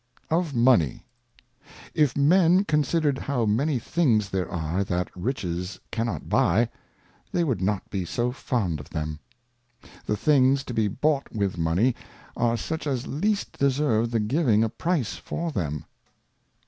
Of 0.31 0.55
Money. 0.55 1.05
IF 1.93 2.17
Men 2.17 2.63
considered 2.65 3.19
how 3.19 3.45
many 3.45 3.77
Things 3.77 4.29
there 4.31 4.49
are 4.51 4.83
that 4.83 5.11
Riches 5.15 5.79
cannot 5.91 6.27
buy, 6.27 6.71
they 7.31 7.43
would 7.43 7.61
not 7.61 7.87
be 7.91 8.03
so 8.03 8.31
fond 8.31 8.79
of 8.79 8.89
them. 8.89 9.19
The 10.07 10.17
Things 10.17 10.63
to 10.63 10.73
be 10.73 10.87
bought 10.87 11.31
with 11.31 11.55
Money, 11.59 11.95
are 12.35 12.57
such 12.57 12.87
as 12.87 13.05
least 13.05 13.59
deserve 13.59 14.09
the 14.09 14.19
giving 14.19 14.63
a 14.63 14.69
Price 14.69 15.17
for 15.17 15.51
them. 15.51 15.85